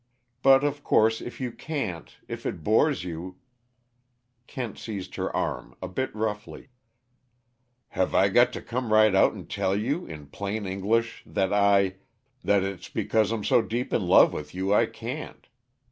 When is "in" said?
10.07-10.25, 13.93-14.07